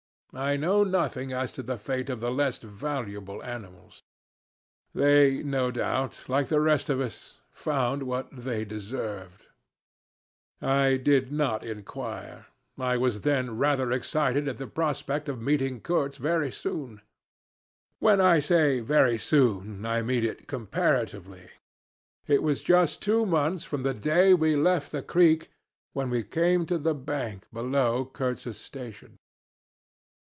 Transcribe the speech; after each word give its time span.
I 0.33 0.55
know 0.55 0.85
nothing 0.85 1.33
as 1.33 1.51
to 1.51 1.61
the 1.61 1.77
fate 1.77 2.09
of 2.09 2.21
the 2.21 2.31
less 2.31 2.57
valuable 2.59 3.43
animals. 3.43 4.01
They, 4.95 5.43
no 5.43 5.71
doubt, 5.71 6.23
like 6.29 6.47
the 6.47 6.61
rest 6.61 6.89
of 6.89 7.01
us, 7.01 7.39
found 7.51 8.03
what 8.03 8.29
they 8.31 8.63
deserved. 8.63 9.47
I 10.61 10.95
did 10.95 11.33
not 11.33 11.65
inquire. 11.65 12.45
I 12.79 12.95
was 12.95 13.19
then 13.27 13.57
rather 13.57 13.91
excited 13.91 14.47
at 14.47 14.57
the 14.57 14.67
prospect 14.67 15.27
of 15.27 15.41
meeting 15.41 15.81
Kurtz 15.81 16.15
very 16.15 16.49
soon. 16.49 17.01
When 17.99 18.21
I 18.21 18.39
say 18.39 18.79
very 18.79 19.17
soon 19.17 19.85
I 19.85 20.01
mean 20.01 20.23
it 20.23 20.47
comparatively. 20.47 21.49
It 22.25 22.41
was 22.41 22.63
just 22.63 23.01
two 23.01 23.25
months 23.25 23.65
from 23.65 23.83
the 23.83 23.93
day 23.93 24.33
we 24.33 24.55
left 24.55 24.93
the 24.93 25.03
creek 25.03 25.51
when 25.91 26.09
we 26.09 26.23
came 26.23 26.65
to 26.67 26.77
the 26.77 26.95
bank 26.95 27.43
below 27.51 28.05
Kurtz's 28.05 28.57
station. 28.57 29.17